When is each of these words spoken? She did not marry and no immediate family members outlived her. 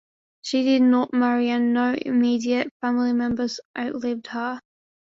She 0.41 0.63
did 0.63 0.81
not 0.81 1.13
marry 1.13 1.49
and 1.51 1.75
no 1.75 1.93
immediate 1.93 2.73
family 2.81 3.13
members 3.13 3.59
outlived 3.77 4.25
her. 4.29 4.59